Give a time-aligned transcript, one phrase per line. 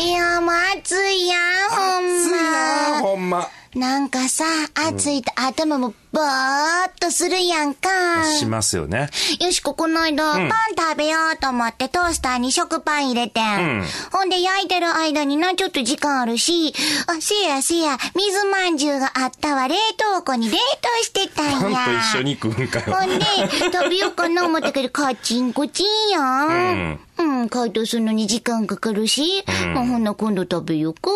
[0.00, 3.00] いや、もう暑いやん、ほん暑いなま。
[3.02, 3.46] ほんま。
[3.74, 4.44] なんかさ、
[4.88, 8.24] 暑いと頭もぼーっとするやんか。
[8.24, 9.10] しますよね。
[9.38, 13.80] よしこ、この間、パン食べようと思ってトースターに食パン入れてん。
[13.82, 16.74] んほんで焼いてる間にな、ちょっと時間あるし、
[17.06, 21.84] あ、せやせや、水まんじゅうがあったわ、冷凍庫に冷凍してたパンんや。
[21.84, 22.96] と一緒に食うんかよ。
[22.96, 23.24] ほんで、
[23.70, 27.00] 食べようかな思ったけど、カチンコチンやん。
[27.20, 27.48] うん。
[27.48, 31.10] 解凍するのに時間かかるし、もうほんな今度食べようか。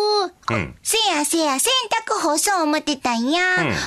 [0.51, 3.41] うんせやせや、洗濯干そう思ってたんや。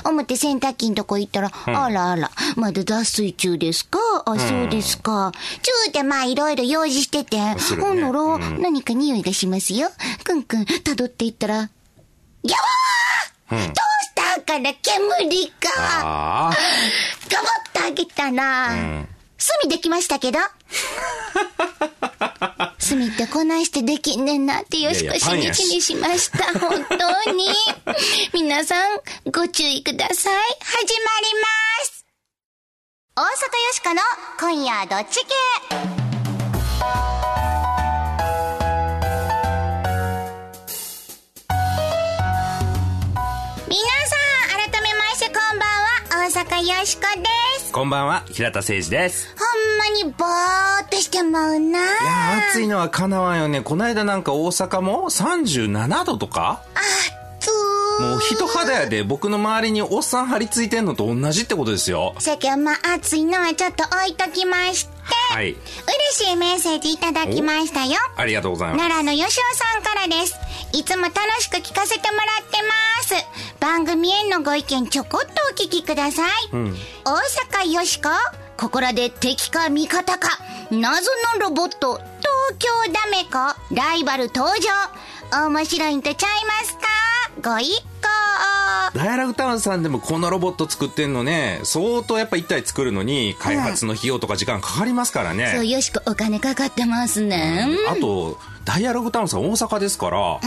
[0.04, 3.98] 思って洗濯機のとこ行ったら、あらあら、まだ脱水中ですか？
[4.27, 5.32] あ、そうですか。
[5.62, 9.88] ちゅうてまあいろいろ用事してて、ねほんなら、何か匂いがしますよ。
[10.24, 11.69] くんくん、辿っていったら、や
[13.48, 16.56] ばー、トースターから煙がああ。
[17.30, 18.69] ガボッとあげたら、
[19.60, 20.38] 炭できましたけど。
[22.89, 26.44] 炭ってこないしてできんねんなってよしこしみいやいやパンやしじみしました。
[26.58, 26.84] 本
[27.25, 27.48] 当に。
[28.33, 29.00] 皆さん、
[29.31, 30.14] ご注意ください。
[30.14, 32.06] 始まります。
[33.14, 33.31] 大阪よ
[33.72, 34.00] しこの
[34.39, 35.34] 今夜どっち系？
[43.69, 44.16] 皆さ
[44.47, 47.47] ん、改めましてこんばんは、大阪よしこです。
[47.70, 49.28] こんばんは、平田誠二です。
[49.38, 51.78] ほんまにぼーっとしてまうな。
[51.78, 53.60] いやー、暑いのはかなわんよね。
[53.60, 56.62] こないだなんか大阪も37度とか？
[57.41, 58.10] つー。
[58.10, 62.14] もう人肌やで、僕の周りにおっさん張り付いてんのと同じってことですよ。
[62.19, 64.98] 世間まあ暑いのはちょっと置いときまして。
[65.34, 65.53] はい。
[65.53, 65.60] 嬉
[66.30, 67.98] しいメッセージいただきましたよ。
[68.16, 68.78] ありがとうございます。
[68.88, 70.34] 奈良の吉尾さんからです。
[70.72, 73.14] いつも楽しく聞かせてもらってます。
[73.61, 76.30] 番組へのご意見ちょこっとお聞きください。
[76.52, 77.16] 大
[77.64, 78.10] 阪よしこ
[78.56, 80.38] ここらで敵か味方か
[80.70, 84.69] 謎のロボット東京ダメかライバル登場
[85.31, 86.81] 面白いんとちゃいますか？
[87.43, 87.84] ご一行。
[88.94, 95.53] ダイアラグタウンさんでもこのロボット作ってんのね、相当やっぱ一体作るのに開発の費用とか時間かかりますからね。
[95.55, 97.69] そう、よしこお金かかってますね。
[97.88, 100.41] あと、ダイアログタウンさん大阪ですから、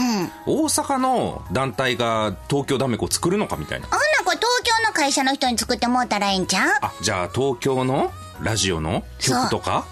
[0.46, 3.86] 大阪の団体が東京ダメコ作るのかみたいな。
[3.86, 6.70] ほんなこれ東京の会社の人に作ってもうたらええんちゃう？
[6.82, 8.10] あ、じゃあ東京の
[8.40, 9.86] ラジオの曲とか、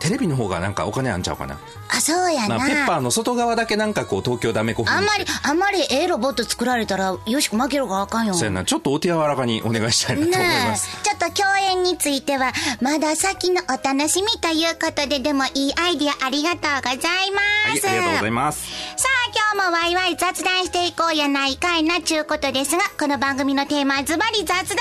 [0.00, 1.58] テレビの方がなんかお金あんちゃうかな？
[1.96, 2.58] あ、そうやな。
[2.58, 8.34] まあ、ペッパーの外側だけなんかこう東京ダメコ風あんまり、あんまりええロボット作られたら、よしこ負けろがあかんよ。
[8.34, 10.88] そうやな、ちょっとお手柔らかにお願いしたいなと思いねます。
[11.00, 17.40] え、ちょっと共演については、まだ先のお楽しみということで、でもいいアイディアありがとうございま
[17.76, 17.86] す。
[17.86, 18.70] はい、ありがとうございます。
[18.96, 24.76] さあ、今日もワイワイ雑談していこうやないかいなちゅうことですが、この番組のテーマはズバリ雑談力。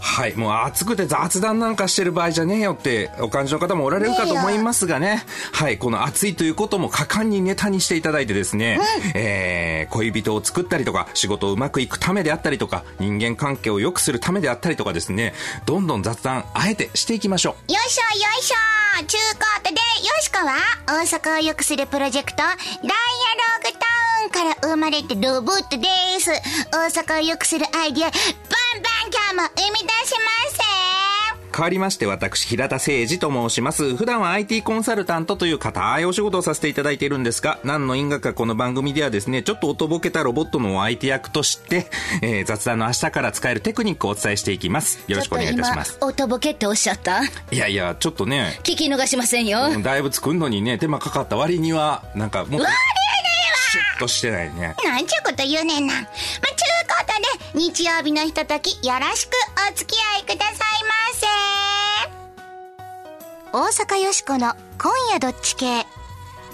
[0.00, 5.24] はい、もう暑くて雑談なんかしてる場合じゃねえよってお感じの方もおられるかと思いますがね。
[5.52, 8.80] はい、この暑いということも果敢にネタにしていただいてですね、
[9.14, 15.34] えー、恋人を作ったりとか、仕事をうまくいくためであったりとか、人間関係を良くするためであったりとかですね、
[15.66, 17.72] どんどん雑談あえてしていきましょう。
[17.72, 18.56] よいしょよいしょ
[19.06, 19.76] 中高とで、よ
[20.20, 22.90] しこは大阪を良くするプロジェクト、ダイアロ
[23.62, 23.86] グタ
[24.24, 25.88] ウンから生まれてロボットで
[26.20, 26.30] す。
[26.72, 30.14] 大阪を良くするアイディア、バンバン今日も生み出し
[30.58, 30.69] ます
[31.54, 33.94] 変わりまして私平田誠二と申します。
[33.96, 41.90] 普段は IT コンサルタントという固いお仕事をさせていただいているんですが何の因果かこの番組ではですねちょっとおとぼけたロボットのお相手役として、
[42.22, 45.00] えー雑談の明日から使えるテクニックをお伝えしていきます。
[45.08, 45.92] よろしくお願いいたします。
[45.92, 47.22] ちょっと今、おとぼけっておっしゃった？
[47.24, 48.58] いやいやちょっとね。
[48.62, 49.70] 聞き逃しませんよ。
[49.72, 52.68] うんだいぶ作るのにね手間かかった割にはなんかもっと我
[53.72, 54.74] シュッとしてないね。
[54.84, 55.94] なんちゅうこと言うねんな。
[55.94, 56.10] まあ、ちゅう
[56.88, 57.04] こ
[57.52, 59.30] とで、日曜日のひととき、よろしく
[59.72, 60.58] お付き合いくださいま
[61.14, 61.26] せ。
[63.52, 65.84] 大阪よしこの今夜どっち系。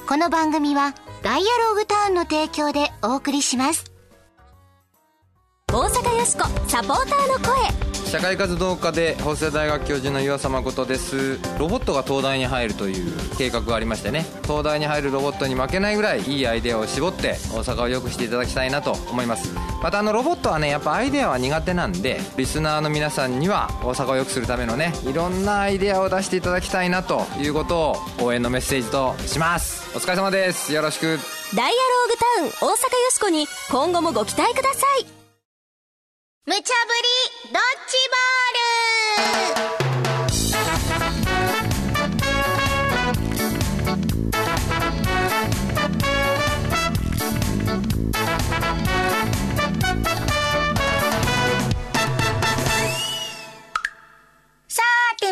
[0.09, 3.85] この番組は、ダイアログタウンの提供でお送りします。
[5.71, 11.39] 大阪よしこサポーターの声社会活動家で法政大学教授の岩佐誠です。
[11.59, 14.25] ロボットが東大に入るという計画がありましてね。
[14.45, 19.53] 東大に入るロボットに負けないぐらいいいアイデアを絞って大阪を良くしていただきたいなと思います。
[19.83, 29.97] またあのロボットはねやっぱアイデアは苦手なんでリスナーの皆さんには大阪を良くするためのねいろんなアイデアを出していただきたいなということを応援のメッセージとします。
[29.97, 30.73] お疲れ様です。
[30.73, 31.19] よろしく。
[31.55, 35.16] ダイアローグタウン大阪よしこに今後もご期待ください。
[36.49, 36.65] 無茶ぶり
[37.53, 37.61] ドッ
[37.91, 38.17] ジボー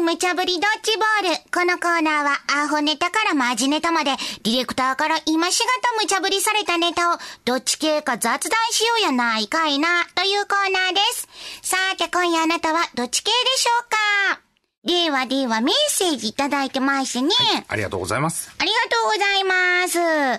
[0.01, 0.84] ル、無茶ぶりドッ
[1.23, 1.37] ボール。
[1.53, 4.13] このコーナーはアホネタからマジネタまで、
[4.43, 11.29] ディレクターから今しがた無茶ぶりされたネタを、どっち系か雑談しようやないかいな、というコーナーです。
[11.63, 13.89] さて今夜あなたはどっち系でしょう
[14.37, 14.41] か
[14.85, 17.31] ではではメッセージいただいてますね。
[17.69, 18.51] ありがとうございます。
[18.59, 19.89] ありがとうございま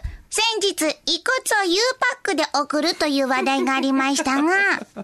[0.02, 0.15] す。
[0.30, 4.42] 先日、遺骨を U パックで送るという話題がありましたが、
[4.96, 5.04] 明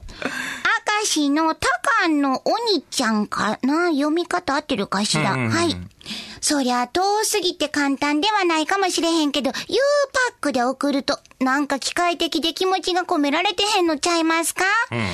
[1.03, 1.67] 石のタ
[2.01, 3.87] カンの鬼ちゃんかな？
[3.87, 5.77] 読み方合ってるかしら、うんうんうんはい。
[6.41, 14.65] そりゃ遠すぎて簡単ではないかもしれへんけど、U パックで送ると、なんか機械的で気持ちが込められてへんのちゃいますか、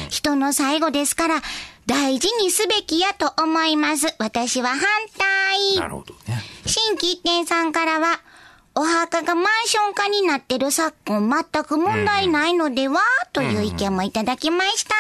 [0.10, 1.42] 人の最後ですから、
[1.86, 4.14] 大事にすべきやと思います。
[4.20, 4.80] 私は反
[5.18, 5.76] 対。
[5.78, 6.42] なるほどね。
[6.66, 8.22] 新規一点さんからは、
[8.80, 13.00] お墓がマンション化になってる昨今全く問題ないのでは、
[13.34, 14.94] という意見もいただきました。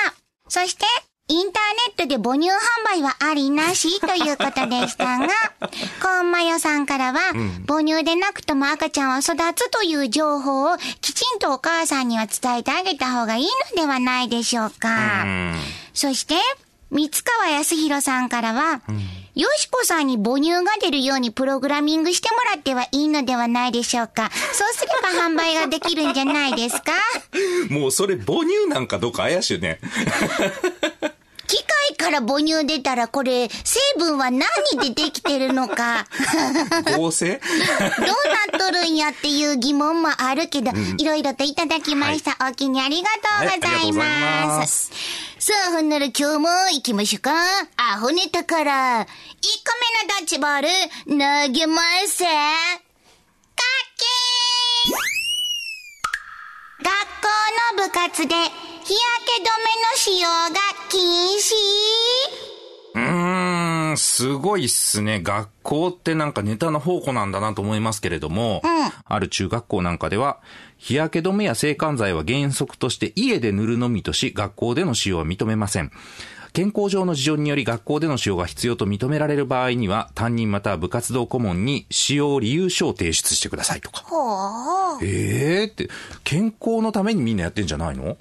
[0.47, 0.83] そして、
[1.27, 5.27] インターネットで母乳販売はありなしということでしたが、
[6.01, 7.19] コンマヨさんからは、
[7.67, 15.23] 母乳でなくとも赤ちゃんは育つという情報をきちんとお母さんには伝えてあげた方がいいのではないでしょうか。
[15.93, 16.33] そして、
[16.89, 18.81] 三川康弘さんからは、
[19.37, 24.31] よしこさんに母乳が出るようにプログラミングしてもらってはいいのではないでしょうか。
[24.51, 26.93] そうすれば販売ができるんじゃないですか？
[27.69, 29.79] もうそれ母乳なんかどうか怪しいね。
[32.07, 34.41] から母乳出たらこれ、成分は何
[34.81, 36.07] でできてるのか。
[36.97, 37.33] 合成？
[37.33, 42.37] どうなっとるんやっていう疑問もあるけど、いろいろといただきました。
[42.47, 43.09] お気にありが
[43.41, 44.05] とうございま。
[44.59, 44.91] ます
[45.39, 47.31] さあ、ほんなら今日も行きましょうか。
[47.75, 49.07] アホネタから、1個
[50.07, 50.67] 目のドッジボール、
[51.47, 52.86] 投げます。
[56.87, 58.49] 学校の部活で日焼
[59.25, 60.55] け止めの使用が
[60.87, 61.53] 禁止
[62.95, 65.19] うーん、すごいっすね。
[65.21, 68.61] 学校ってなんかネタの宝庫なんだなと思いますけれども、
[69.03, 70.39] ある中学校なんかでは、
[70.77, 75.91] 日焼け止めや制汗剤は原則として家で塗るのみとし、学校での使用は認めません。
[76.57, 84.01] 健康上の事情により学校での使用が必要と認められる場合には、担任または部活動顧問に使用理由書を提出してくださいとか。
[84.01, 85.05] ほう。
[85.05, 85.87] ええー、って、
[86.23, 88.17] 健康のためにみんなやってんじゃないの？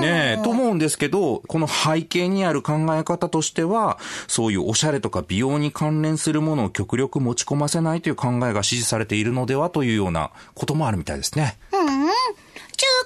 [0.00, 11.56] ねえ、と思うんですけど、この背景にある考え方としては、そういうおしゃれとか美容に関連するものを極力持ち込ませないという考えが支持されているのではというようなこともあるみたいですね。
[11.72, 11.86] うん。
[11.86, 12.10] ちゅう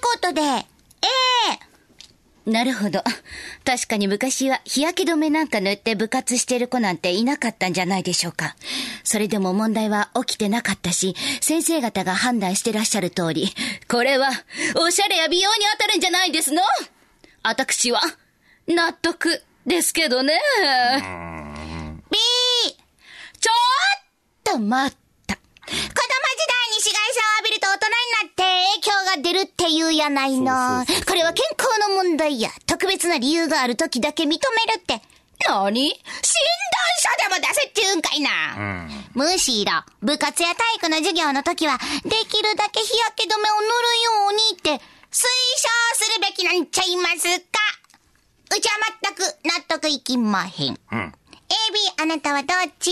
[0.01, 0.65] ことで、え
[1.53, 1.68] え
[2.49, 3.05] なるほど。
[3.63, 8.57] 確かに昔は日焼け止めなんか塗って部活してる子なんていなかったんじゃないでしょうか。
[9.05, 13.53] それでも問題は起きてなかったし、先生方が判断してらっしゃる通り、
[13.87, 14.31] これは
[14.77, 16.63] おしゃれや美容に当たるんじゃないですの？
[17.43, 18.01] 私は
[18.67, 20.41] 納得ですけどね。
[22.11, 22.17] B!
[23.39, 25.37] ちょっと待った。
[25.37, 25.41] 子
[29.19, 30.85] 出るって言うやないの。
[31.07, 32.51] これは健康の問題や。
[32.67, 34.41] 特別な理由がある時だけ認める
[34.79, 35.01] って。
[35.47, 35.91] 何？
[35.91, 35.99] 診断
[37.01, 38.89] 書でも出せって言うんかいな。
[39.15, 43.73] むしろ、部活や体育の授業の時は、できるだけ日焼け止めを塗る
[44.05, 44.79] ようにって、推
[45.11, 45.25] 奨
[45.95, 47.59] するべきなんちゃいますか
[48.57, 50.75] うちは全く納得いきまへん。
[50.75, 51.11] AB、
[52.03, 52.91] あなたはどっち？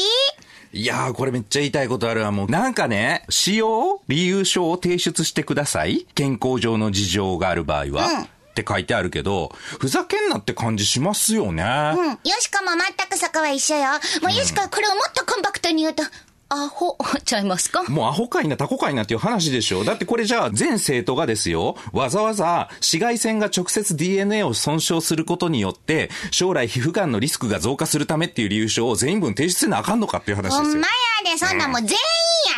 [0.77, 2.33] いやー、これめっちゃ言いたいことあるわ。
[2.33, 6.07] もう、なんかね、使用理由書を提出してください。
[6.15, 8.07] 健康上の事情がある場合は。
[8.07, 11.63] うんって書いてあるけど、ふざけんなって感じしますよね。
[11.63, 12.09] うん。
[12.09, 13.83] よしかも全くそこは一緒よ。
[14.23, 16.03] もうよしかはこれをもっとコンパクトに言うと、
[16.49, 17.83] アホ ちゃいますか？
[17.89, 19.85] もうアホかいなタコかいなっていう話でしょ。
[19.85, 30.87] だってこれじゃあ全生徒がですよ、わざわざ紫外線が直接 DNA を損傷することによって、将来皮膚がんのリスクが増加するためっていう理由書を全員分提出せなあかんのかっていう話ですよほんま。
[31.27, 31.91] やで、そんなんもう全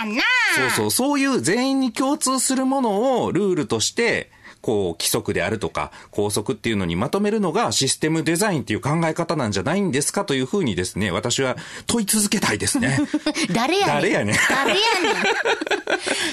[0.04, 0.22] 員やんな。
[0.56, 4.30] そうそう、そういう全員に共通するものをルールとして、
[4.68, 11.56] こう、規則であるとか、校則っていうのにまとめるのがシステムデザインっていう考え方なんじゃないんですかというふうにですね、私は
[11.86, 13.00] 問い続けたいですね。
[13.50, 13.94] 誰やねん。
[13.94, 14.36] 誰やねん。
[14.50, 15.14] 誰やねん。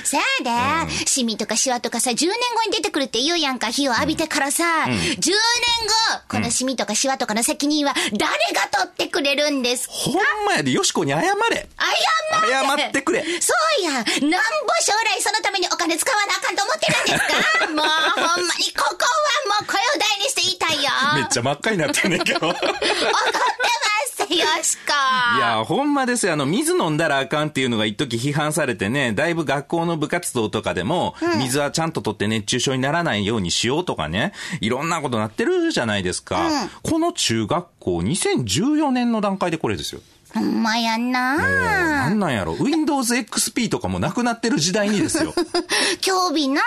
[0.04, 0.24] せや
[0.88, 2.36] で、シミとかシワとかさ、10年後
[2.70, 5.34] に出てくるって言うやんか、火を浴びてからさ、10年後、
[6.28, 9.94] このシミとかシワとかの責任は誰が取ってくれるんですか？
[9.94, 10.16] ほん
[10.46, 11.26] まやで、よしこに謝れ。
[11.30, 11.68] 謝れ
[12.52, 14.06] 謝ってくれそうやなんぼ
[14.82, 16.45] 将来そのためにお金使わなあ
[16.92, 17.68] ってるんですか？
[17.68, 22.40] もうほんまにここはもう声を大にして言いたいよめっちゃ真っ赤になってんねんけど。
[22.48, 22.74] 怒ってま
[24.28, 24.94] すよしこ
[25.38, 26.34] いや、ほんまですよ。
[26.34, 36.50] あの、水飲んだらあかんっていうのが一時批判されてね、だいぶ学校の部活動とかでも、水はちゃんと取って熱中症にならないようにしようとかね、いろんなことなってるじゃないですか。
[36.82, 40.02] この中学校、2014年の段階でこれですよ。
[40.36, 45.34] ほんまやんななんなんやろ ?Windows XP とかもなくなってる時代にですよ。
[46.02, 46.62] 興味な、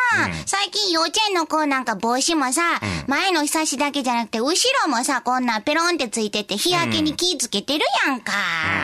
[0.47, 8.33] 最近幼稚園の子なんか帽子もさ、前のひさしだけじゃなくて、後ろもさ、こんなペロンってついてて、日焼けに気ぃつけてるやんか。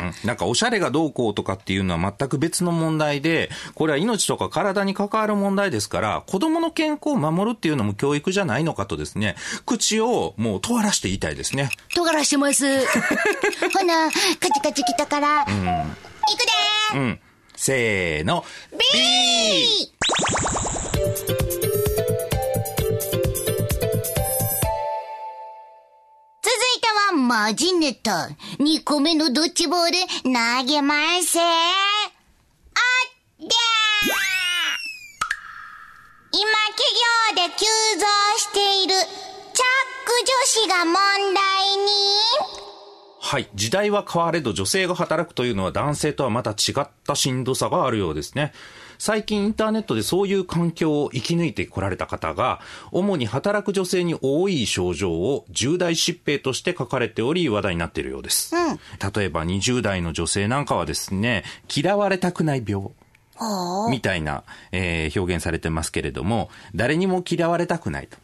[0.02, 9.36] うんなんかおしゃれがどうこうとかっていうのは全く別の問題で、これは命とか体に関わる問題ですから、子供の健康を守るっていうのも教育じゃないのかとですね、
[9.66, 11.70] 口をもう尖らして言いたいですね。
[11.94, 12.64] 尖らしてます。
[13.72, 17.20] ほな、カチカチ来たから、行くでー、うん。
[17.54, 18.44] せーの。
[18.72, 18.80] ビー
[26.42, 28.30] 続いてはマジネタ。
[28.58, 31.38] 2個目のドッジボール投げます。
[31.38, 31.44] あっ
[33.38, 33.48] でー
[36.32, 36.42] 今
[36.76, 36.82] 企
[37.38, 37.64] 業で急
[37.98, 38.06] 増
[38.38, 39.06] しているチャッ
[40.04, 40.94] ク女子が問
[41.32, 42.63] 題に
[43.26, 43.48] はい。
[43.54, 48.52] 時代は変われど女性が働くというのは男性とはまた違ったしんどさがあるようですね。
[48.98, 52.60] 最近インターネットでそういう環境を生き抜いてこられた方が、
[52.92, 58.54] 主に働く女性に多い症状を重大疾病として書かれており話題になっているようです。
[58.54, 62.90] 例えば20代の女性なんかはですね、嫌われたくない病。
[63.90, 68.18] みたいな、えー表現されてますけれども、誰にも嫌われたくないと。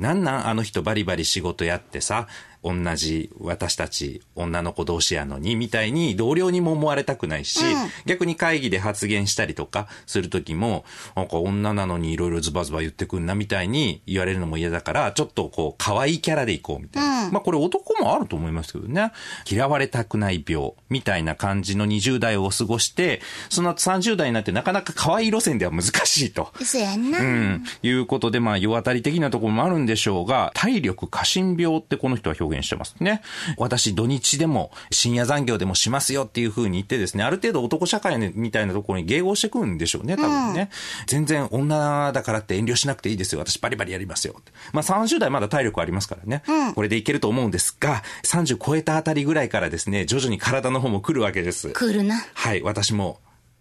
[0.00, 2.26] なんなんあの人バリバリ仕事やってさ、
[2.62, 7.60] 同じ私たち女の子同士やのに、みたいに同僚にも思われたくないし、
[8.06, 10.84] 逆に会議で発言したりとかするときも、
[11.16, 17.30] なんか女なのにいろいろズバズバ言ってくんなみたいに言われるのも嫌だから、ちょっとこう可愛いキャラでいこうみたいな。
[17.30, 19.12] まあこれ男もあると思いますけどね。
[19.50, 26.52] 嫌われたくない病みたいな感じの20代を過ごして、その後30代になってなかなか可愛い路線では難しいと。
[26.62, 27.20] そうやんな。
[27.20, 27.64] うん。
[27.82, 33.22] いうことで、まあ、世当たり的なところもあるんでしょうが、体力過信病ってこの人は表現してますね。
[33.56, 40.70] 私、土日でも深夜残業でもしますよっていう風に言ってですね、ある程度男社会みたいなところに迎合してくるんでしょうね、多分ね。
[41.06, 43.40] 全然女だからって遠慮しなくていいですよ。
[43.40, 44.34] 私バリバリやりますよ。
[44.72, 46.42] まあ、30代まだ体力ありますからね。
[46.74, 51.70] これでいけると思うんですが、30超えたあたりぐらいからですね、徐々に体の方も来るわけです。
[51.70, 52.22] 来るな。
[52.34, 53.20] はい、私も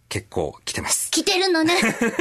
[0.10, 1.12] 結構来てます。
[1.12, 1.76] 来てるのね。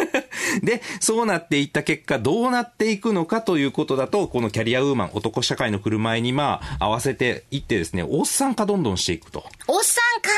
[0.62, 9.44] で、そうなっていった結果、どうなっていくのかということだと、このキャリアウーマン、男社会の振る舞いにまあ、合わせていってですね、おっさん化どんどんしていくと。
[9.66, 10.28] おっさんか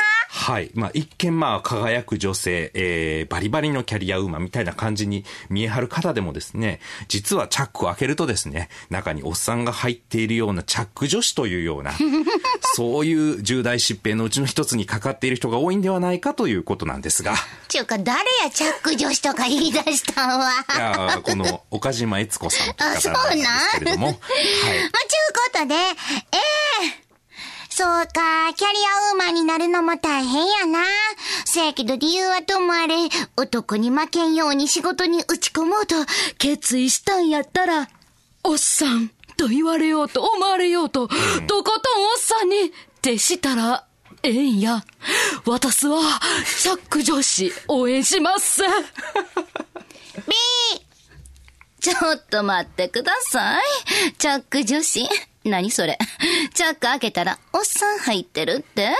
[0.41, 0.71] はい。
[0.73, 11.93] まあ、一見まあ、輝く女性、えー、バリバリのキャリアウーマンみたいな感じに見え張る方でもですね、実はチャックを開けるとですね、中におっさんが入っているようなチャック女子というような、
[12.73, 17.35] そういう重大疾病のうちの一つにかかっている人が多いんではないかということなんですが、
[17.69, 20.49] ちゅうか、誰やチャック女子とか言い出したんは。
[20.75, 24.15] いやーこの岡島悦子さんというあそう方なんでなんすけれども、はい。
[24.17, 24.39] まあ、ちゅ
[24.79, 24.91] う
[25.53, 25.77] ことで、え
[26.31, 26.70] え
[27.73, 30.83] そうか、キャリアウーマンになるのも大変やな。
[31.45, 32.95] せやけど理由はともあれ、
[33.37, 35.95] 男に負けんように仕事に打ち込もうと、
[36.37, 37.89] 決意したんやったら、
[38.43, 43.85] おっさんと言われようと思われようと、とことんおっさんに徹したら、
[44.21, 44.83] ええんや。
[45.45, 46.01] 私は、
[46.61, 48.63] チャック女子、応援します。
[50.27, 50.33] B!
[51.79, 53.63] ちょっと待ってください。
[54.17, 55.07] チャック女子。
[55.43, 55.97] 何それ？
[56.53, 58.95] チャック開けたら、おっさん入ってるって？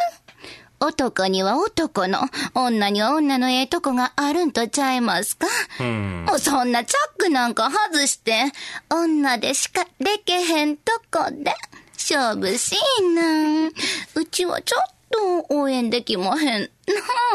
[0.79, 2.21] 男には男の、
[2.55, 5.45] 女には女のええとこがあるんとちゃいますか？
[5.79, 8.45] もうそんなチャックなんか外して、
[8.89, 11.53] 女でしかでけへんとこで、
[11.93, 13.67] 勝負しいな。
[14.15, 16.61] うちはちょっと応援できまへん。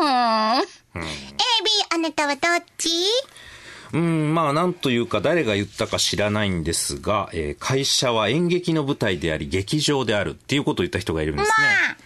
[0.00, 0.62] なあ。
[0.96, 1.04] A, B,
[1.94, 2.90] あなたはどっち？
[3.96, 11.50] うん、まあ、なんというか、誰が言ったか知らないんですが、えー会社は演劇の舞台であり、劇場であるっていうことを言った人がいるんです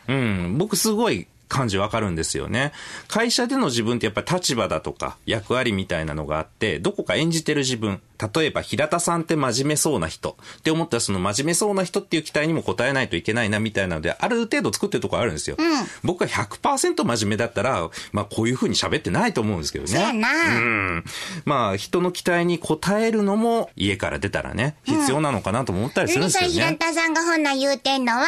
[0.07, 0.15] ね。
[0.15, 2.73] うん、僕すごい感じわかるんですよね。
[3.09, 8.01] 会社での自分ってやっぱり立場だとか役割みたいなのがあって、どこか演じてる自分。
[8.35, 15.57] 例えば、平田さんって真面目そうな人って思ったら、その真面目そうな人っていう期待にも応えないといけないなみたいなので、ある程度作ってるところあるんですよ。
[16.05, 19.91] 僕が100%真面目だったら、まあこういう風に喋ってないと思うんですけどね。
[19.91, 21.05] そうやなうん。
[21.47, 26.53] まあ人の期待に応えるのも家から出たらね、必要なのかなと思ったりするんですよね。
[26.53, 28.27] 平田さんがほんな言うてんのは、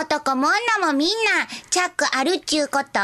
[0.00, 0.48] 男も
[0.80, 1.14] 女もみんな
[1.68, 3.00] チャックあるっちゅうこと？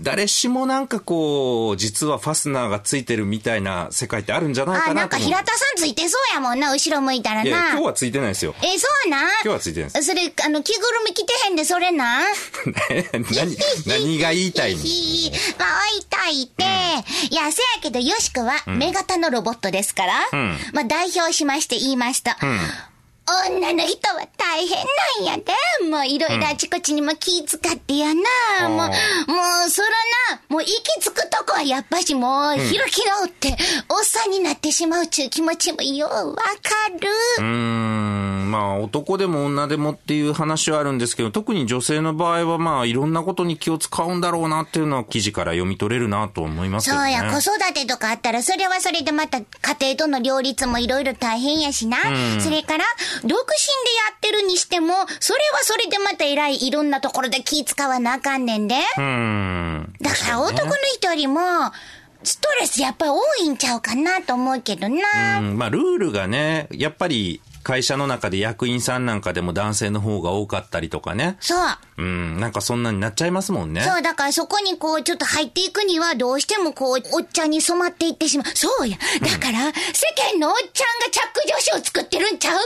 [0.00, 5.30] 誰しもなんかこう、実はファスナーがついてるみたいな世界ってあるんじゃないあ、かなんと思う。
[5.30, 7.70] なか平田さんついてそうやもんな、後ろ向いたらいや、な。
[7.72, 8.54] 今日はついてないですよ。
[8.62, 9.28] え、そうなん？
[9.28, 10.06] 今日はついてないです。
[10.06, 12.20] それ、あの、着ぐるみ着てへんで、それな？
[12.22, 12.24] ん
[13.12, 14.78] 何、何が言いたいの？
[14.78, 16.64] まあ、置いといて、
[17.30, 20.14] いや、せやけど、よしくは、目型のロボットですから、
[20.72, 22.36] まあ、代表しまして言いました。
[23.24, 24.84] 女の人は大変
[25.20, 25.52] なんやで。
[25.88, 28.68] もういろいろあちこちにも気使ってやな。
[28.68, 28.84] もう、も
[29.66, 29.88] う、そら
[30.36, 33.56] な、もう行き着くとこはやっぱしもう、開き直って、
[33.88, 36.42] おっさんになってしまうちゅう気持ちもようわか
[37.00, 37.08] る。
[37.38, 47.12] うーん、まあ男でも女でもっていう話はあるんですけど、特に女性の場合はまあいろんなことに気を使うんだろうなっていうのは記事から読み取れるなと思いますよね。
[47.16, 49.46] そうや、子育てとかあったら、それはそれでまた家
[49.80, 51.98] 庭との両立もいろいろ大変やしな。
[52.40, 53.38] それから、独身でや
[54.14, 58.76] ってるにしても、それはそれでまた偉いいろんなところで気使わなあかんねんで。
[58.96, 59.94] うーん。
[60.00, 61.40] だから男の人よりも、
[62.24, 65.40] ストレスやっぱり多いんちゃうかなと思うけどな。
[65.40, 71.36] うん、まあルールがね、やっぱり会社の中で役員さんなんかでも男性の方が多かったりとかね。
[71.40, 71.58] そう。
[71.98, 73.82] うん、なんかそんなになっちゃいますもんね。
[73.82, 78.46] そう、だからそこにこう、ちょっと入っていくには、どうしてもこう、おっちゃんに染まっていってしまう。
[78.54, 78.96] そうや。
[79.20, 79.72] だから、世
[80.32, 82.58] 間のおっちゃんがチャック女子を作ってるんちゃう？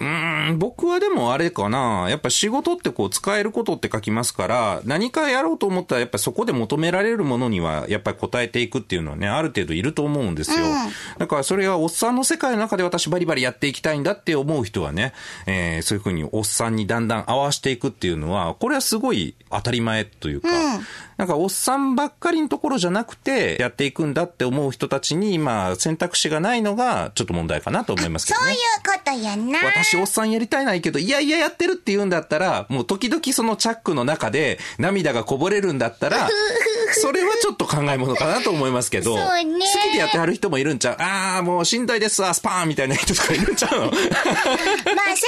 [0.00, 2.06] うーん、僕はでもあれかな。
[2.08, 10.66] やっぱ仕事ってこう使えることって書きますから、何かやろうと思ったらやっぱそこで求められるものにはやっぱり応えていくっていうのはね、ある程度いると思うんですよ。
[11.18, 15.12] だからそれはおっさんの世界の中で私バリバリやっていきたいんだって思う人はね、
[15.46, 20.48] えーそういうふうにおっさんにだんだん合わしていくっていうのは、これはすごい当たり前というか、
[21.16, 28.46] なんかおっさんばっかりのところじゃなくてやっていくんだって思う人たちに今選択肢がないのがちょっと問題かなと思いますけどね。
[28.46, 28.74] そういう。
[28.84, 29.58] ことやな。
[29.64, 36.28] 私、おっさんやりたいないけど、いやいややってるって言うんだったら、もう時々そのチャックの中で涙がこぼれるんだったら、
[37.00, 39.66] それはちょっと考えものかなと思いますけど、そうね。
[39.66, 40.96] 好きでやってはる人もいるんちゃう。
[41.00, 43.86] ああ、もうしんどいですわ、スパーンみたいな人とかいるんちゃうの。
[43.90, 44.02] まあ、さ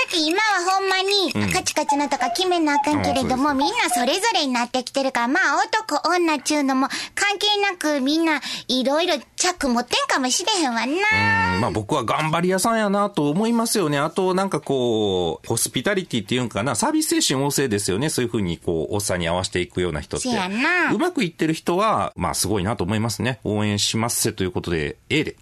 [0.06, 11.54] っき今はほんまに、カチカチなとか決めなあかんけれども、みんなそれぞれになってきてるから、まあ、男、女っちゅうのも、関係なくみんないろいろチャック持ってんかもしれへんわな。
[11.54, 13.98] うんまあ僕は頑張り屋さんやなと思いますよね。
[13.98, 18.10] あとなんかこう、ホスピタリティっていうんかな、サービス精神旺盛ですよね。
[18.10, 20.28] そういうふうにこう、おっさんに合わせていくような人って。
[20.28, 23.40] せやなうまくいってる人は、まあすごいなと思いますね。
[23.44, 25.32] 応援しますせということで、A で。
[25.32, 25.36] よ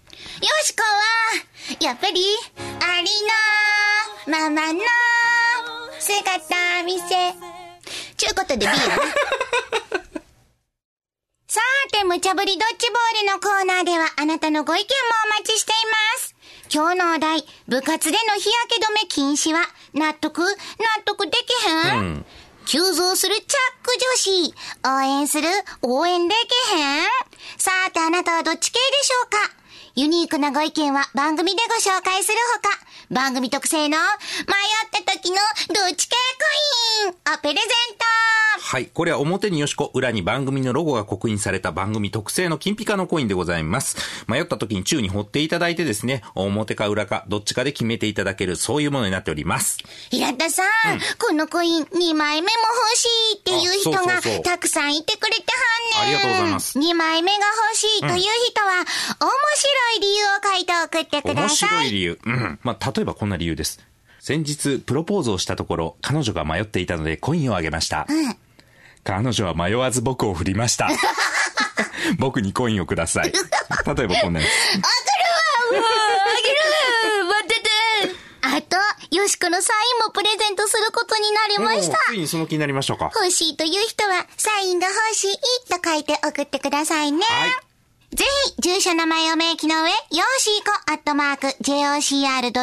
[0.63, 2.21] しこは、やっぱり、
[2.57, 3.07] あり
[4.31, 4.79] のままの
[5.99, 7.05] 姿見せ。
[8.17, 8.77] ちゅうことで B やな。
[11.55, 14.89] さーて、無茶ぶりドッジボールのコーナーではあなたのご意見も
[15.37, 16.35] お待ちしています。
[16.69, 19.61] 今日のお題、部活での日焼け止め禁止は、
[19.93, 20.41] 納得？
[20.41, 20.51] 納
[21.05, 22.25] 得できへん、
[22.65, 23.47] 急増するチャッ
[23.83, 24.53] ク女子。
[24.83, 25.47] 応援する？
[25.81, 27.07] 応援できへん？
[27.57, 29.37] さーてあなたはどっち系でしょうか？
[29.95, 32.77] ユニークなご意見は番組でご紹介するほか、
[33.11, 35.37] 番組特製の迷った時の
[35.69, 36.17] どっち系
[37.05, 37.65] コインをプレゼント
[38.67, 38.87] はい。
[38.87, 43.95] これは表によしこ、裏に番組のロゴが刻印された番組特製の金ピカのコインでございます。
[44.27, 49.77] 迷った時に宙に掘っていただいてですね、表か裏かどっちかで決めていただける、そういうものになっております。
[50.09, 50.65] 平田さん、
[51.19, 52.53] このコイン2枚目も
[52.89, 55.43] 欲しいっていう人がたくさんいてくれて
[56.01, 56.17] はんねん。
[56.17, 58.13] ありがとうございます2枚目が欲しいという
[58.47, 61.69] 人は、面白い理由を書いて送ってくだ面さい。
[61.69, 62.19] 白い理由。
[62.25, 62.59] うん。
[62.63, 63.79] まあ、例えばこんな理由です。
[64.19, 68.07] 先日、プロポーズをしたところ、彼女が迷っていたのでコインをあげました。
[69.05, 70.89] 彼女は迷わず僕を振りました。
[72.17, 73.31] 僕にコインをください。
[73.31, 74.49] 例えばこんなやつ。
[74.49, 74.95] 待
[77.43, 77.69] ってて
[78.41, 78.77] あと、
[79.15, 81.99] よしこのサインもプレゼントすることになりました。
[82.07, 83.11] ついにその気になりましたか。
[83.13, 85.37] 欲しいという人は、サインが欲しい
[85.69, 87.23] と書いて送ってくださいね。
[87.25, 87.51] はい
[88.15, 92.53] ぜひ、住所名前を明記の上、よーしーこアットマーク、jocr.jp、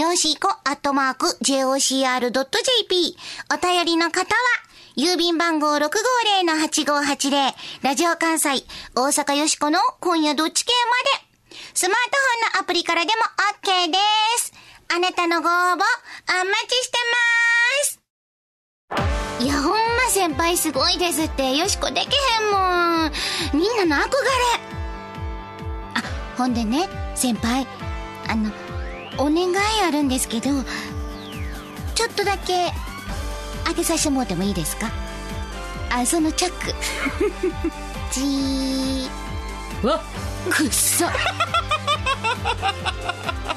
[0.00, 3.16] よーしーこアットマーク、jocr.jp、
[3.54, 4.26] お便りの方は、
[4.96, 8.64] 郵便番号650-8580、ラジオ関西、
[8.96, 10.72] 大阪よしこの今夜どっち系
[11.50, 13.22] まで、スマートフォンのアプリからでも
[13.62, 13.98] OK で
[14.38, 14.52] す。
[14.92, 15.86] あなたのご応募、お待
[16.66, 16.98] ちして
[18.90, 19.44] まーす。
[19.44, 21.56] いや、ほんま先輩すごいですって。
[21.56, 22.08] よしこでき
[22.40, 23.12] へんもん。
[23.54, 24.18] みんなの憧れ。
[25.94, 26.02] あ、
[26.36, 27.64] ほんでね、先輩、
[28.26, 28.50] あの、
[29.18, 30.50] お願いあるんですけど、
[31.94, 32.72] ちょっとだけ、
[33.70, 34.90] 開けさせてもらってもいいですか？
[35.90, 36.74] あ、そのチャック。
[38.12, 39.86] じー。
[39.86, 40.00] わ
[40.50, 41.04] くっそ。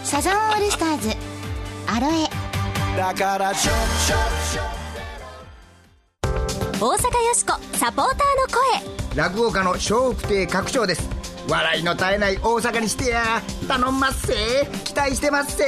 [0.04, 1.10] サザンオールスターズ、
[1.88, 2.30] アロエ。
[2.98, 3.72] だからちょ
[4.08, 4.16] ちょ
[4.54, 4.64] ちょ
[6.86, 9.18] 大阪よしこサポーターの声。
[9.18, 11.10] 落語家の笑福亭拡張です。
[11.50, 13.42] 笑いの絶えない大阪にしてや。
[13.68, 14.34] 頼んますせ
[14.84, 15.64] 期待してますせ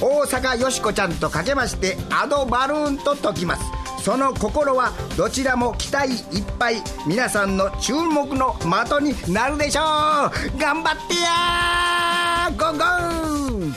[0.00, 3.62] 大阪よしこちゃんとかけましてアドバルーンと解きます。
[4.02, 6.82] その心はどちらも期待いっぱい。
[7.06, 8.66] 皆さんの注目の的
[9.02, 9.84] になるでしょう。
[10.58, 13.74] 頑張ってやゴーゴー!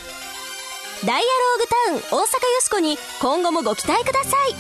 [1.05, 2.25] ダイアローグタウン大阪よ
[2.61, 4.55] しこに今後もご期待ください。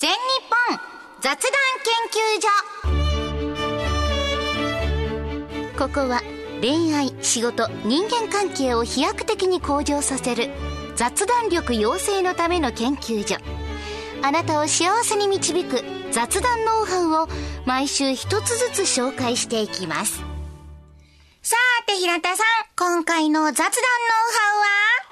[0.00, 0.16] 全日
[0.68, 0.80] 本
[1.20, 1.52] 雑談
[1.84, 2.48] 研究所。
[5.78, 6.20] ここは
[6.62, 10.48] 恋愛仕事人間関係を飛躍的に向上させる
[10.94, 13.36] 雑談力養成のための研究所
[14.22, 17.28] あなたを幸せに導く雑談ノウハウを
[17.66, 20.22] 毎週一つずつ紹介していきます
[21.42, 21.56] さ
[21.88, 22.46] て平田さん
[22.78, 24.66] 今回の雑談ノウハウは？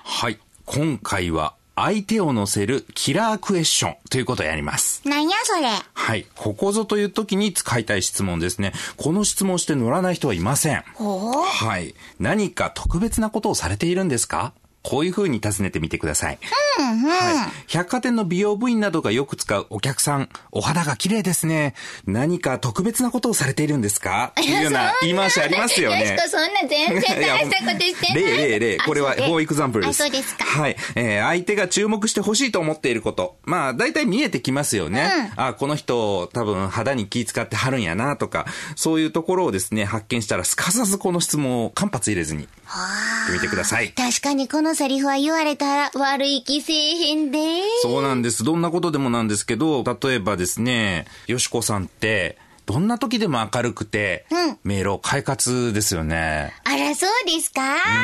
[0.04, 0.38] はい。
[0.64, 5.00] 今回は、相手を乗せるキラークエスチョンということをやります。
[5.04, 5.68] 何やそれ？
[5.94, 6.26] はい。
[6.36, 8.72] ここぞという時に使いたい質問ですね。
[8.96, 10.84] この質問をして乗らない人はいません。
[10.98, 11.94] はい。
[12.18, 14.52] 何か特別なことをされているんですか？
[14.82, 16.38] こういう風に尋ねてみてください。
[16.78, 17.50] はい。
[17.68, 21.74] 百貨店の美容部員などがよく使うお客さん、お肌が綺麗ですね。
[22.06, 24.32] 何か特別なことをされているんですか？
[24.40, 26.00] っていうような言い回しありますよね。
[26.00, 28.24] よしこそんな全然 大したことしてない。
[28.24, 28.78] 例例例。
[28.80, 30.02] あこれは、そうで for example です。
[30.02, 30.44] あ、そうですか。
[30.44, 30.76] はい。
[30.94, 33.36] えー相手が注目してほしいと思っていること。
[33.44, 35.30] まあ、大体見えてきますよね。
[35.36, 43.90] あ、この人、多分肌に気使ってはるんやな、とか、そういうところをですね、発見したら、すかさずこの質問を間髪入れずに、言ってみてください。
[43.92, 47.38] 確かにこのセリフは言われたら悪い気せえへんで。
[47.82, 48.44] そうなんです。
[48.44, 56.52] どんなことでもなんですけど、例えばですね、よしこさんって、どんな時でも明るくて、うん迷路快活ですよね。
[56.64, 57.62] あら、そうですか？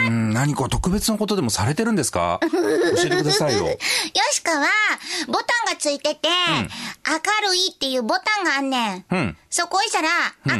[0.09, 2.41] うん、何か特別なことでもされてるんですか？
[2.51, 2.59] 教
[3.07, 3.69] えてくださいよ。
[3.69, 3.79] よ
[4.33, 4.67] しかは、
[5.29, 6.29] ボタンがついてて、
[7.07, 9.05] 明るいっていうボタンがあんねん。
[9.11, 9.37] うん。
[9.51, 10.09] そこ押したら、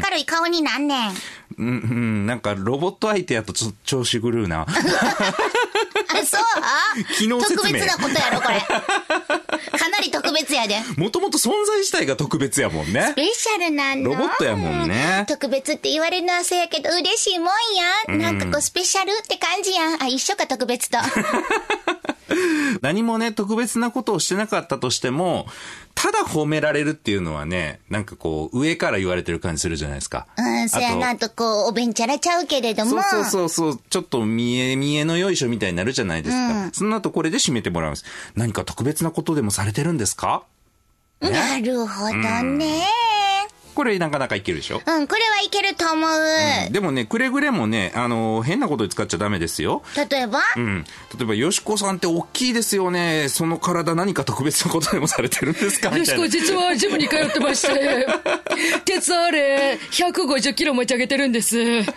[0.01, 1.15] 明るい顔になんねん。
[1.59, 4.67] うん、うん、なんかロボット相手やとちょ調子狂うな。
[6.15, 8.61] あ、そう機能説明特別なことやろ、これ。
[8.61, 10.81] かなり特別やで。
[10.97, 13.15] もともと存在自体が特別やもんねス。
[13.15, 14.11] ペシャルなの。
[14.11, 18.19] ロボットやもんね特別って言われるのはそうやけど嬉しいもんや。
[18.19, 20.03] なんかこうスペシャルって感じやん。
[20.03, 20.99] あ、一緒か特別と。
[22.83, 25.47] 何もね、特別なことをしてなかったとしても、
[25.97, 30.27] ただ褒められるっていうのはね、なんかこう、上から言われてる感じするじゃないですか。
[30.37, 33.03] うん、そやなあととこう、おべんちゃらちゃうけれども。
[33.03, 36.71] そうそうそうちょっと見え見えのよいしょみたいになるじゃないですか。
[36.73, 38.05] その後これで締めてもらうんです。
[38.35, 40.45] 何か特別なことでもされてるんですか？
[41.23, 41.31] ね？
[41.31, 42.87] なるほどね。
[43.77, 44.81] これなかなかいけるでしょ？
[44.85, 46.73] うん、これはいけると思う。
[46.73, 49.83] でもね、くれぐれもね、あの、変なことに使っちゃダメですよ。
[50.11, 50.85] 例えば、うん。
[51.17, 53.29] 例えば、よしこさんって大きいですよね。
[53.29, 55.91] その体何か特別なことでもされてるんですか？
[55.91, 56.29] みよしこたいな。
[56.31, 58.07] 実はジムに通ってまして、
[58.87, 61.59] 鉄あれ、150キロ持ち上げてるんです。
[61.59, 61.93] やめてや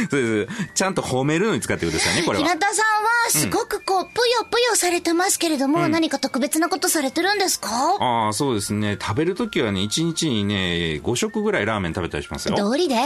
[0.10, 2.44] そうですちゃんと褒めるのに使ってくださいね、これは。
[2.44, 7.68] 平田さんはすごくこう、ぷよぷよされてますけれども、何か特別なことされてるんですか？
[8.00, 8.96] ああ、そうですね。
[9.00, 12.56] 食べるときはね、1日にね、5食ぐらいラーメン食べたりしますよ。
[12.56, 12.96] 道理で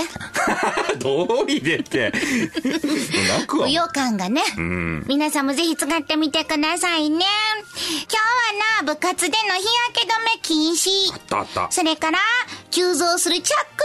[0.98, 2.12] どうりでって。
[3.28, 3.70] 泣くわ不。
[3.72, 4.42] 要感がね。
[4.58, 7.24] ん皆さんもぜひ使ってみてくださいね。
[7.24, 8.18] 今
[8.82, 11.12] 日はな、部活での日焼け止め禁止。
[11.12, 11.68] あったあった。
[11.70, 12.18] それから、
[12.70, 13.84] 急増するチャック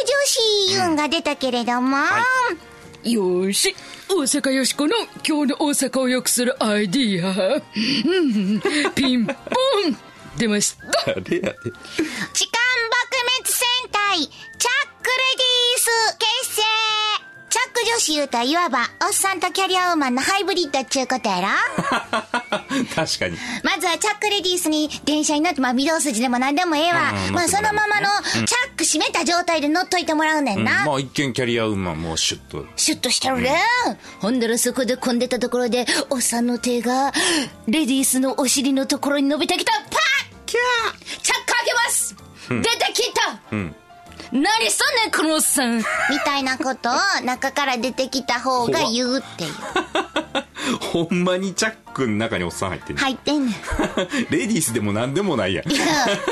[0.70, 1.98] 女子ユンが出たけれども、
[3.06, 3.76] よーし。
[4.10, 4.96] 大阪よしこの
[5.28, 7.56] 今日の大阪を良くするアイディア。
[7.56, 9.36] うんピンポン
[10.38, 11.12] 出ました。
[11.12, 11.26] あれやで。
[11.26, 14.75] 痴漢撲滅戦隊、チャ
[17.96, 21.48] チャック女子言うたらいわば、おっさんとキャリアウーマンのハイブリッドっちゅうことやろ
[22.94, 23.38] 確かに。
[23.64, 27.14] まずはチャックレディースに電車に乗って、まあ、御堂筋でも何でもええわ。
[27.28, 30.86] うんまあ、そのままの、チャック閉めた状態で乗っといてもらうねんな。
[30.86, 32.66] まあ一見キャリアウーマンもうシュッと。
[32.76, 33.62] シュッとしてるね。
[34.20, 37.14] ほんだらそこで混んでたところで、おっさんの手が、
[37.68, 39.72] レディースのお尻のところに伸びてきた。
[39.72, 39.82] パッ
[40.46, 42.16] キャーチャック開けます
[42.50, 43.40] 出てきた
[44.36, 45.84] 何すんねん、このおっさんみ
[46.26, 49.52] たいなことを中から出てきた方が言うっていう。
[50.82, 53.56] ほんまにチャックの中におっさん入ってんね入ってんねん。
[54.30, 55.72] レディースでも何でもないやん。
[55.72, 55.86] いや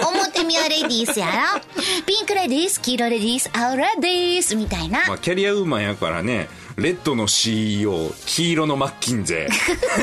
[0.06, 1.62] 表見はレディースやろ
[2.06, 5.06] ピンクレディース、黄色レディース、青レディースみたいな。
[5.08, 9.48] まあ、キャリアウーマンやからね、レッドの CEO、黄色のマッキンゼ、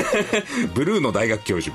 [0.74, 1.74] ブルーの大学教授。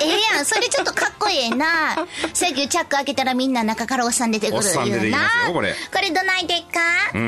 [0.00, 1.96] ええやん、それちょっとかっこええな。
[2.32, 5.18] さっきチャック開けたらみんな中からおっさん出てくるおっさん出てき言うな。
[5.18, 6.80] ますよこれこれどないでっか？
[7.14, 7.20] うー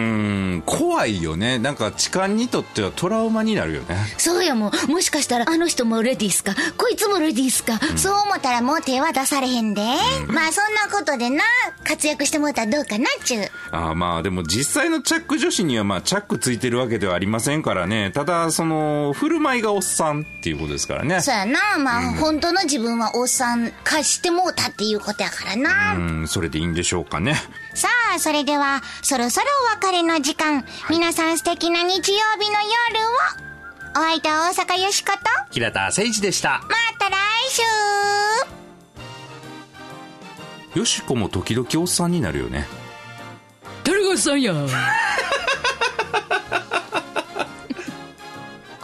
[0.58, 1.58] ん、怖いよね。
[1.58, 3.96] なんか痴漢にとってはトラウマになるよね。
[4.16, 4.90] そうやもん。
[4.90, 7.80] もしかしたら、あの人もレディースか、こいつもレディースか？
[7.96, 9.82] そう思ったらもう手は出されへんで。
[10.28, 11.42] まあそんなことでな、
[11.85, 13.50] 活躍してもらったらどうかなっちゅう。
[13.72, 18.11] ああまあでも実際のチャック女子にはまあチャックついてるわけではありませんからね。
[18.11, 21.22] ただその振る舞いがおっさんっていうことですからね。
[21.22, 21.79] そうやな。
[21.79, 25.94] まあ、本当の自分はおっさん化してもうたっていうことやからな。
[25.94, 27.37] うん、それでいいんでしょうかね。
[27.72, 32.77] さあ、あそれではそろそろお別れの時間、皆さん素敵な日曜日の夜
[33.96, 35.18] をお相手は大阪よしこと
[35.51, 37.16] 平田誠一でしたまた来
[40.75, 42.66] 週よしこも時々おっさんになるよね
[43.85, 44.53] 誰がさんや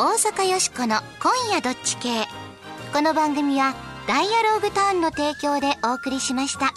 [0.01, 2.09] 大阪よしこの今夜どっち系。
[2.93, 3.75] この番組は
[4.07, 6.73] ダイアローグターンの提供でお送りしました。